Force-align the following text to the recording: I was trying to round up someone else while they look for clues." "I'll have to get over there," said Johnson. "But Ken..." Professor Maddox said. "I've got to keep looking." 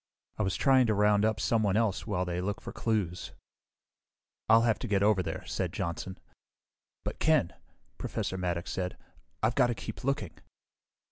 I 0.39 0.41
was 0.41 0.55
trying 0.55 0.87
to 0.87 0.95
round 0.95 1.23
up 1.23 1.39
someone 1.39 1.77
else 1.77 2.07
while 2.07 2.25
they 2.25 2.41
look 2.41 2.59
for 2.59 2.73
clues." 2.73 3.33
"I'll 4.49 4.63
have 4.63 4.79
to 4.79 4.87
get 4.87 5.03
over 5.03 5.21
there," 5.21 5.45
said 5.45 5.71
Johnson. 5.71 6.17
"But 7.05 7.19
Ken..." 7.19 7.53
Professor 7.99 8.35
Maddox 8.35 8.71
said. 8.71 8.97
"I've 9.43 9.53
got 9.53 9.67
to 9.67 9.75
keep 9.75 10.03
looking." 10.03 10.31